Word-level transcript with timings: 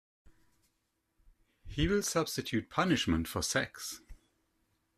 He 1.67 1.87
will 1.87 2.01
substitute 2.01 2.71
punishment 2.71 3.27
for 3.27 3.43
sex. 3.43 4.01